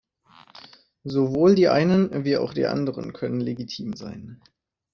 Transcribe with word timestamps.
Sowohl 1.03 1.53
die 1.53 1.67
einen 1.69 2.25
wie 2.25 2.35
auch 2.37 2.55
die 2.55 2.65
anderen 2.65 3.13
können 3.13 3.39
legitim 3.39 3.93
sein. 3.93 4.41